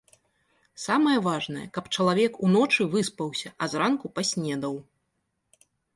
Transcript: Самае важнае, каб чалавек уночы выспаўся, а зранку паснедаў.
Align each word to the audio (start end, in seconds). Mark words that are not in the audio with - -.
Самае 0.85 1.17
важнае, 1.27 1.65
каб 1.75 1.85
чалавек 1.95 2.33
уночы 2.47 2.81
выспаўся, 2.95 3.53
а 3.61 3.69
зранку 3.75 4.07
паснедаў. 4.17 4.75